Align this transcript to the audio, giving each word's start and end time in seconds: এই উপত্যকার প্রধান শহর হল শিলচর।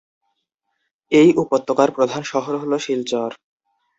এই 1.11 1.29
উপত্যকার 1.35 1.89
প্রধান 1.91 2.21
শহর 2.23 2.53
হল 2.57 2.71
শিলচর। 2.77 3.29